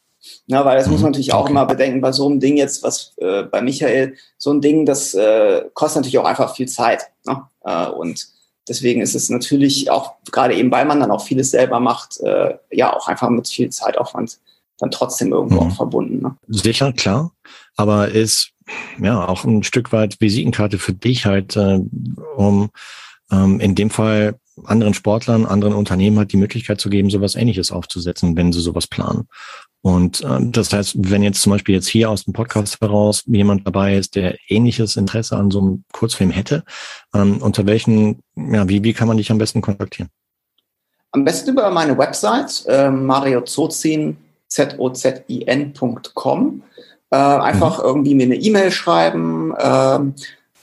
[0.47, 1.11] Na, weil das muss man mhm.
[1.11, 4.61] natürlich auch immer bedenken, bei so einem Ding jetzt, was äh, bei Michael, so ein
[4.61, 7.03] Ding, das äh, kostet natürlich auch einfach viel Zeit.
[7.25, 7.41] Ne?
[7.63, 8.27] Äh, und
[8.67, 12.55] deswegen ist es natürlich auch, gerade eben weil man dann auch vieles selber macht, äh,
[12.71, 14.39] ja auch einfach mit viel Zeitaufwand
[14.77, 15.71] dann trotzdem irgendwo mhm.
[15.71, 16.21] auch verbunden.
[16.21, 16.35] Ne?
[16.47, 17.31] Sicher, klar.
[17.75, 18.51] Aber ist
[18.99, 21.79] ja auch ein Stück weit Visitenkarte für dich halt, äh,
[22.35, 22.69] um
[23.31, 27.71] ähm, in dem Fall anderen Sportlern, anderen Unternehmen halt die Möglichkeit zu geben, sowas ähnliches
[27.71, 29.27] aufzusetzen, wenn sie sowas planen.
[29.81, 33.65] Und äh, das heißt, wenn jetzt zum Beispiel jetzt hier aus dem Podcast heraus jemand
[33.65, 36.63] dabei ist, der ähnliches Interesse an so einem Kurzfilm hätte,
[37.13, 40.09] ähm, unter welchen, ja, wie, wie kann man dich am besten kontaktieren?
[41.11, 45.83] Am besten über meine Website, äh, mariozozin, z-o-z-i-n.com.
[47.09, 47.85] Äh, einfach mhm.
[47.85, 49.99] irgendwie mir eine E-Mail schreiben, äh,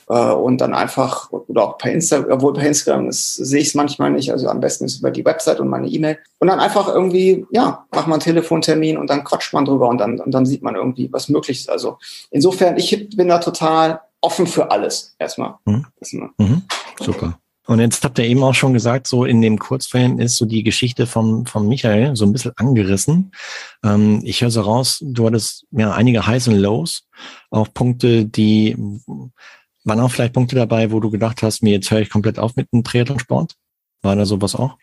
[0.09, 4.11] äh, und dann einfach, oder auch per Instagram, obwohl per Instagram sehe ich es manchmal
[4.11, 6.17] nicht, also am besten ist über die Website und meine E-Mail.
[6.39, 9.99] Und dann einfach irgendwie, ja, macht man einen Telefontermin und dann quatscht man drüber und
[9.99, 11.69] dann, und dann sieht man irgendwie, was möglich ist.
[11.69, 11.97] Also
[12.31, 15.55] insofern, ich bin da total offen für alles erstmal.
[15.65, 15.85] Mhm.
[16.37, 16.63] Mhm.
[16.99, 17.39] Super.
[17.67, 20.63] Und jetzt habt ihr eben auch schon gesagt, so in dem Kurzfilm ist so die
[20.63, 23.31] Geschichte von, von Michael so ein bisschen angerissen.
[23.83, 27.03] Ähm, ich höre so raus, du hattest ja einige Highs und Lows,
[27.51, 28.75] auch Punkte, die
[29.89, 32.55] waren auch vielleicht Punkte dabei, wo du gedacht hast, mir jetzt höre ich komplett auf
[32.55, 33.55] mit dem Triathlonsport?
[34.01, 34.77] War da sowas auch?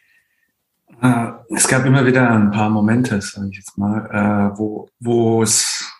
[1.01, 5.42] Äh, es gab immer wieder ein paar Momente, sage ich jetzt mal, äh, wo, wo
[5.42, 5.92] es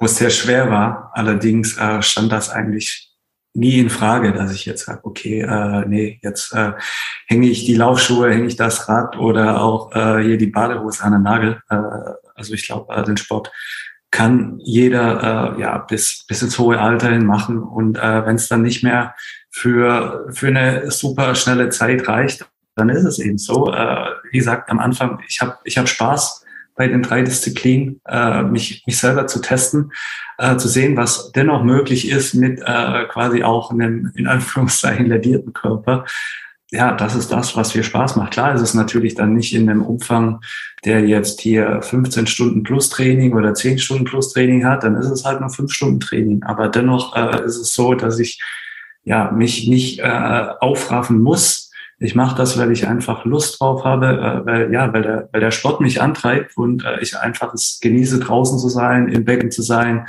[0.00, 1.10] wo es sehr schwer war.
[1.12, 3.12] Allerdings äh, stand das eigentlich
[3.52, 6.72] nie in Frage, dass ich jetzt sage, okay, äh, nee, jetzt äh,
[7.26, 11.12] hänge ich die Laufschuhe, hänge ich das Rad oder auch äh, hier die Badehose an
[11.12, 11.60] den Nagel.
[11.68, 11.76] Äh,
[12.34, 13.52] also ich glaube, den Sport
[14.10, 18.48] kann jeder äh, ja bis bis ins hohe Alter hin machen und äh, wenn es
[18.48, 19.14] dann nicht mehr
[19.50, 22.46] für für eine super schnelle Zeit reicht,
[22.76, 23.72] dann ist es eben so.
[23.72, 26.44] Äh, wie gesagt, am Anfang ich habe ich habe Spaß
[26.74, 29.92] bei den drei Disziplinen, äh, mich mich selber zu testen,
[30.38, 35.52] äh, zu sehen, was dennoch möglich ist mit äh, quasi auch einem in Anführungszeichen ledierten
[35.52, 36.04] Körper
[36.72, 38.32] ja, das ist das, was mir Spaß macht.
[38.32, 40.40] Klar ist es natürlich dann nicht in einem Umfang,
[40.84, 45.10] der jetzt hier 15 Stunden plus Training oder 10 Stunden plus Training hat, dann ist
[45.10, 46.42] es halt nur 5 Stunden Training.
[46.44, 48.40] Aber dennoch äh, ist es so, dass ich
[49.02, 51.72] ja mich nicht äh, aufraffen muss.
[51.98, 55.40] Ich mache das, weil ich einfach Lust drauf habe, äh, weil ja, weil der, weil
[55.40, 59.50] der Sport mich antreibt und äh, ich einfach es genieße, draußen zu sein, im Becken
[59.50, 60.06] zu sein,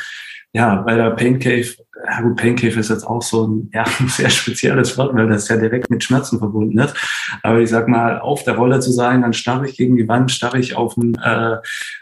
[0.54, 1.68] ja, bei der Pain Cave,
[2.06, 5.28] ja gut, Pain Cave ist jetzt auch so ein, ja, ein sehr spezielles Wort, weil
[5.28, 6.96] das ja direkt mit Schmerzen verbunden ist.
[7.44, 10.32] Aber ich sag mal, auf der Rolle zu sein, dann starre ich gegen die Wand,
[10.32, 11.58] starre ich auf den, äh,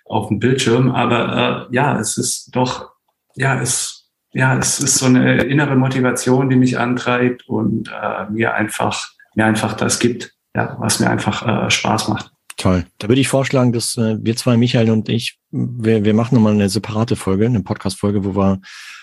[0.06, 0.92] auf den Bildschirm.
[0.92, 2.92] Aber äh, ja, es ist doch,
[3.36, 8.54] ja, es, ja, es ist so eine innere Motivation, die mich antreibt und äh, mir
[8.56, 12.32] einfach, mir einfach das gibt, ja, was mir einfach äh, Spaß macht.
[12.58, 12.86] Toll.
[12.98, 16.54] Da würde ich vorschlagen, dass äh, wir zwei, Michael und ich, wir, wir machen nochmal
[16.54, 18.60] eine separate Folge, eine Podcast-Folge, wo wir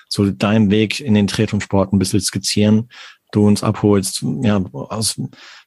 [0.09, 2.88] so deinen Weg in den Triathlon-Sport ein bisschen skizzieren,
[3.32, 5.20] du uns abholst, ja, aus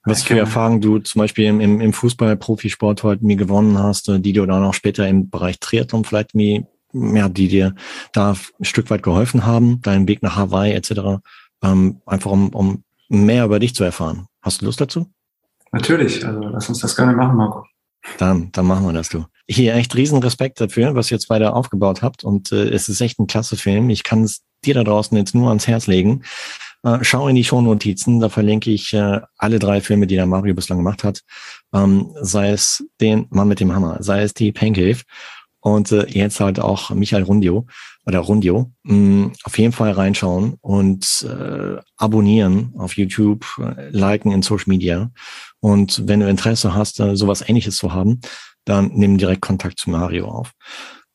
[0.05, 4.19] was für Erfahrungen du zum Beispiel im, im, im Fußball-Profisport heute mir gewonnen hast, äh,
[4.19, 7.75] die du dann auch später im Bereich Triathlon vielleicht mir, ja, die dir
[8.13, 11.21] da ein Stück weit geholfen haben, deinen Weg nach Hawaii etc.,
[11.61, 14.27] ähm, einfach um, um mehr über dich zu erfahren.
[14.41, 15.11] Hast du Lust dazu?
[15.71, 17.65] Natürlich, also lass uns das gerne machen, Marco.
[18.17, 19.25] Dann, dann machen wir das, du.
[19.51, 22.23] Hier echt riesen Respekt dafür, was ihr jetzt beide aufgebaut habt.
[22.23, 23.89] Und äh, es ist echt ein klasse Film.
[23.89, 26.23] Ich kann es dir da draußen jetzt nur ans Herz legen.
[26.83, 30.53] Äh, schau in die Shownotizen, da verlinke ich äh, alle drei Filme, die der Mario
[30.53, 31.21] bislang gemacht hat.
[31.73, 35.01] Ähm, sei es den Mann mit dem Hammer, sei es die Pancave
[35.59, 37.65] und äh, jetzt halt auch Michael Rundio
[38.05, 38.71] oder Rundio.
[38.83, 44.65] Mh, mm, auf jeden Fall reinschauen und äh, abonnieren auf YouTube, äh, liken in Social
[44.67, 45.11] Media.
[45.59, 48.21] Und wenn du Interesse hast, äh, sowas ähnliches zu haben,
[48.69, 50.51] dann nimm direkt Kontakt zu Mario auf.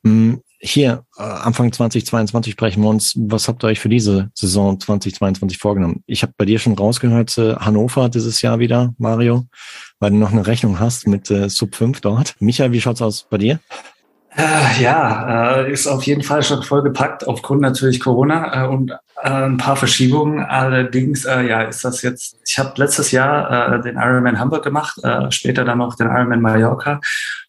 [0.03, 3.15] Mh, mm, hier, äh, Anfang 2022 sprechen wir uns.
[3.19, 6.03] Was habt ihr euch für diese Saison 2022 vorgenommen?
[6.07, 9.45] Ich habe bei dir schon rausgehört, äh, Hannover dieses Jahr wieder, Mario,
[10.01, 12.35] weil du noch eine Rechnung hast mit äh, Sub 5 dort.
[12.41, 13.61] Michael, wie schaut's aus bei dir?
[14.81, 20.43] Ja, ist auf jeden Fall schon voll gepackt, aufgrund natürlich Corona und ein paar Verschiebungen.
[20.43, 25.79] Allerdings, ja, ist das jetzt, ich habe letztes Jahr den Ironman Hamburg gemacht, später dann
[25.79, 27.01] noch den Ironman Mallorca.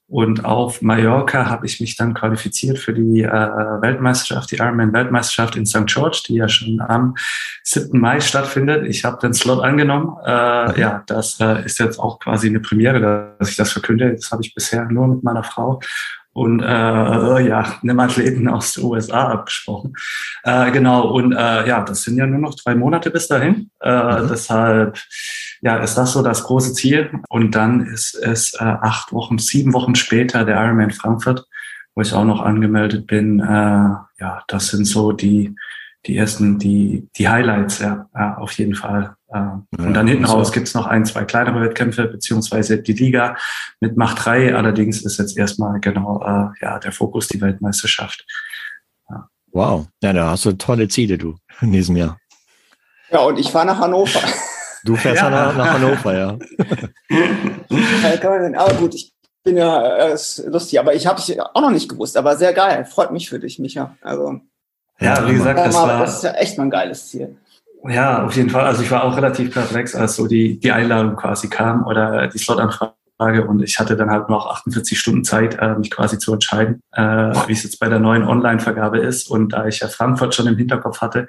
[0.08, 5.88] Und auf Mallorca habe ich mich dann qualifiziert für die Weltmeisterschaft, die Ironman-Weltmeisterschaft in St.
[5.88, 7.16] George, die ja schon am
[7.64, 8.00] 7.
[8.00, 8.86] Mai stattfindet.
[8.88, 10.16] Ich habe den Slot angenommen.
[10.24, 14.14] Äh, ja, das äh, ist jetzt auch quasi eine Premiere, dass ich das verkünde.
[14.14, 15.80] Das habe ich bisher nur mit meiner Frau
[16.36, 16.66] und äh,
[17.48, 19.94] ja, einem Athleten aus den USA abgesprochen.
[20.44, 23.70] Äh, genau, und äh, ja, das sind ja nur noch drei Monate bis dahin.
[23.80, 24.28] Äh, mhm.
[24.30, 25.00] Deshalb
[25.62, 27.10] ja, ist das so das große Ziel.
[27.30, 31.48] Und dann ist es äh, acht Wochen, sieben Wochen später der Ironman Frankfurt,
[31.96, 33.40] wo ich auch noch angemeldet bin.
[33.40, 33.46] Äh,
[34.20, 35.56] ja, das sind so die,
[36.08, 39.16] die ersten, die, die Highlights, ja, ja auf jeden Fall.
[39.34, 43.36] Ähm, und dann hinten raus gibt's noch ein, zwei kleinere Wettkämpfe, beziehungsweise die Liga
[43.80, 44.56] mit Macht 3.
[44.56, 48.26] Allerdings ist jetzt erstmal genau äh, ja, der Fokus die Weltmeisterschaft.
[49.10, 49.30] Ja.
[49.52, 52.18] Wow, ja, da hast du tolle Ziele, du, in diesem Jahr.
[53.12, 54.22] Ja, und ich fahre nach Hannover.
[54.84, 55.30] Du fährst ja.
[55.32, 56.38] nach, nach Hannover, ja.
[58.60, 61.90] aber gut, ich bin ja äh, ist lustig, aber ich habe es auch noch nicht
[61.90, 62.86] gewusst, aber sehr geil.
[62.86, 63.96] Freut mich für dich, Micha.
[64.02, 64.42] Also,
[65.00, 67.36] ja, wie gesagt, das, war, das ist ja echt mal ein geiles Ziel.
[67.88, 68.66] Ja, auf jeden Fall.
[68.66, 72.40] Also ich war auch relativ perplex, als so die, die Einladung quasi kam oder die
[72.40, 76.82] Slotanfrage und ich hatte dann halt noch 48 Stunden Zeit, äh, mich quasi zu entscheiden,
[76.94, 79.30] äh, wie es jetzt bei der neuen Online-Vergabe ist.
[79.30, 81.28] Und da ich ja Frankfurt schon im Hinterkopf hatte,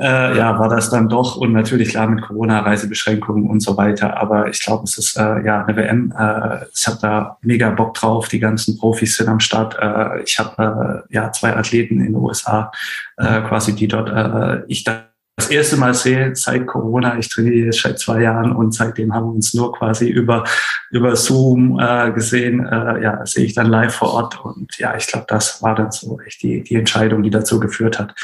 [0.00, 4.16] äh, ja, war das dann doch und natürlich klar mit Corona, Reisebeschränkungen und so weiter.
[4.16, 6.12] Aber ich glaube, es ist äh, ja eine WM.
[6.16, 8.28] Äh, ich habe da mega Bock drauf.
[8.28, 9.76] Die ganzen Profis sind am Start.
[9.80, 12.70] Äh, ich habe äh, ja zwei Athleten in den USA,
[13.16, 17.16] äh, quasi die dort äh, ich da das erste Mal sehe seit Corona.
[17.16, 20.42] Ich trainiere jetzt seit zwei Jahren und seitdem haben wir uns nur quasi über,
[20.90, 22.66] über Zoom äh, gesehen.
[22.66, 24.44] Äh, ja, sehe ich dann live vor Ort.
[24.44, 28.00] Und ja, ich glaube, das war dann so echt die, die Entscheidung, die dazu geführt
[28.00, 28.14] hat.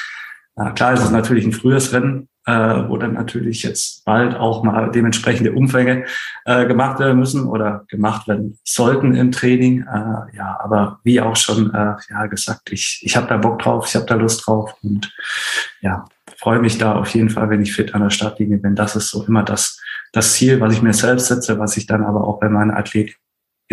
[0.57, 2.53] Na, klar ist es natürlich ein frühes Rennen, äh,
[2.89, 6.05] wo dann natürlich jetzt bald auch mal dementsprechende Umfänge
[6.45, 9.83] äh, gemacht werden müssen oder gemacht werden sollten im Training.
[9.83, 13.87] Äh, ja, aber wie auch schon äh, ja, gesagt, ich, ich habe da Bock drauf,
[13.89, 15.13] ich habe da Lust drauf und
[15.81, 16.05] ja,
[16.39, 18.77] freue mich da auf jeden Fall, wenn ich fit an der Startlinie bin.
[18.77, 19.81] Das ist so immer das,
[20.13, 22.71] das Ziel, was ich mir selbst setze, was ich dann aber auch bei meinen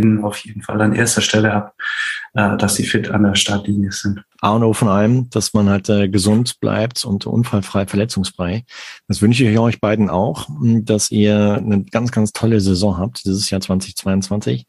[0.01, 1.71] Athletinnen auf jeden Fall an erster Stelle habe,
[2.33, 4.23] äh, dass sie fit an der Startlinie sind.
[4.41, 8.63] A und O von allem, dass man halt äh, gesund bleibt und unfallfrei, verletzungsfrei.
[9.07, 13.49] Das wünsche ich euch beiden auch, dass ihr eine ganz, ganz tolle Saison habt, dieses
[13.49, 14.65] Jahr 2022.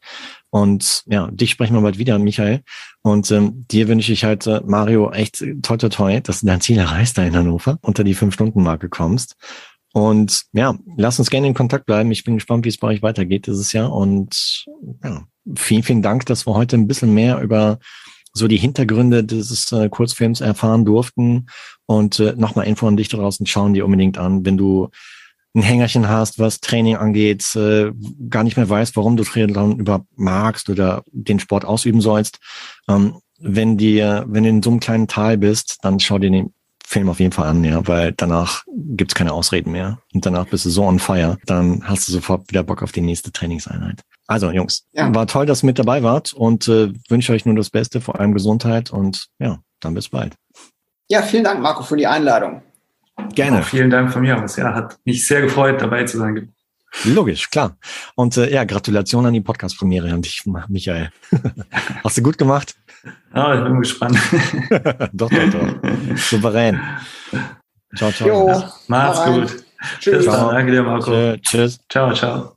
[0.51, 2.61] Und ja, dich sprechen wir bald wieder, Michael.
[3.01, 6.61] Und ähm, dir wünsche ich halt, äh, Mario, echt toi, toi, toi, dass du dein
[6.61, 9.35] Ziel erreichst da in Hannover, unter die Fünf-Stunden-Marke kommst.
[9.93, 12.11] Und ja, lass uns gerne in Kontakt bleiben.
[12.11, 13.93] Ich bin gespannt, wie es bei euch weitergeht dieses Jahr.
[13.93, 14.65] Und
[15.03, 15.23] ja,
[15.55, 17.77] vielen, vielen Dank, dass wir heute ein bisschen mehr über
[18.33, 21.45] so die Hintergründe dieses äh, Kurzfilms erfahren durften.
[21.85, 24.89] Und äh, nochmal Info an dich draußen, schauen dir unbedingt an, wenn du
[25.53, 27.91] ein Hängerchen hast, was Training angeht, äh,
[28.29, 32.39] gar nicht mehr weißt, warum du Triathlon überhaupt magst oder den Sport ausüben sollst,
[32.89, 36.53] ähm, wenn dir, wenn du in so einem kleinen Tal bist, dann schau dir den
[36.93, 39.97] Film auf jeden Fall an, ja, weil danach gibt's keine Ausreden mehr.
[40.13, 43.01] Und danach bist du so on fire, dann hast du sofort wieder Bock auf die
[43.01, 44.01] nächste Trainingseinheit.
[44.27, 45.13] Also Jungs, ja.
[45.13, 48.19] war toll, dass ihr mit dabei wart und äh, wünsche euch nur das Beste, vor
[48.19, 50.35] allem Gesundheit und ja, dann bis bald.
[51.09, 52.61] Ja, vielen Dank, Marco, für die Einladung.
[53.33, 53.61] Gerne.
[53.61, 54.55] Auch vielen Dank von mir aus.
[54.55, 56.53] Ja, hat mich sehr gefreut, dabei zu sein.
[57.05, 57.75] Logisch, klar.
[58.15, 61.11] Und äh, ja, Gratulation an die Podcast-Premiere an dich, Michael.
[62.03, 62.75] Hast du gut gemacht?
[63.33, 64.17] Ja, ich bin gespannt.
[65.13, 66.17] doch, doch, doch.
[66.17, 66.79] Souverän.
[67.95, 68.27] Ciao, ciao.
[68.27, 69.63] Jo, Mach's gut.
[69.99, 70.17] Tschüss.
[70.17, 70.49] Bis dann.
[70.49, 71.37] Danke dir, Marco.
[71.37, 71.79] Tschüss.
[71.89, 72.55] Ciao, ciao.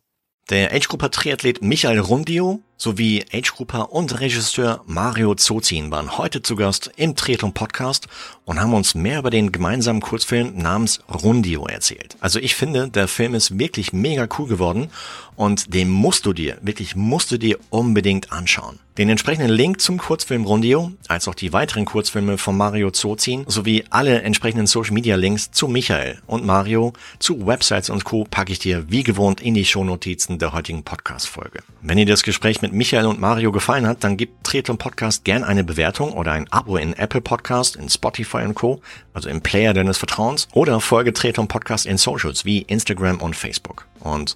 [0.51, 7.17] Der Age-Grupper-Triathlet Michael Rundio sowie Age-Grupper und Regisseur Mario Zozin waren heute zu Gast im
[7.17, 8.07] Triathlon Podcast
[8.45, 12.17] und haben uns mehr über den gemeinsamen Kurzfilm namens Rundio erzählt.
[12.21, 14.91] Also ich finde, der Film ist wirklich mega cool geworden
[15.37, 18.79] und den musst du dir, wirklich musst du dir unbedingt anschauen.
[18.99, 23.85] Den entsprechenden Link zum Kurzfilm Rundio, als auch die weiteren Kurzfilme von Mario Zozin, sowie
[23.91, 28.25] alle entsprechenden Social Media Links zu Michael und Mario, zu Websites und Co.
[28.25, 31.63] packe ich dir wie gewohnt in die Shownotizen der heutigen Podcast-Folge.
[31.83, 35.65] Wenn dir das Gespräch Michael und Mario gefallen hat, dann gib Triathlon Podcast gern eine
[35.65, 38.81] Bewertung oder ein Abo in Apple Podcast, in Spotify und Co.,
[39.15, 43.87] also im Player deines Vertrauens, oder folge Triathlon Podcast in Socials wie Instagram und Facebook.
[44.01, 44.35] Und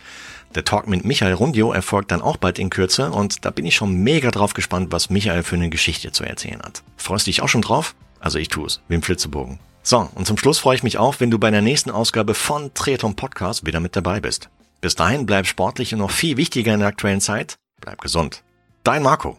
[0.54, 3.76] der Talk mit Michael Rundio erfolgt dann auch bald in Kürze und da bin ich
[3.76, 6.82] schon mega drauf gespannt, was Michael für eine Geschichte zu erzählen hat.
[6.96, 7.94] Freust dich auch schon drauf?
[8.18, 9.60] Also ich tue es, wie im Flitzebogen.
[9.82, 12.74] So, und zum Schluss freue ich mich auch, wenn du bei der nächsten Ausgabe von
[12.74, 14.50] Triathlon Podcast wieder mit dabei bist.
[14.80, 18.42] Bis dahin bleib sportlich und noch viel wichtiger in der aktuellen Zeit, bleib gesund.
[18.84, 19.38] Dein Marco.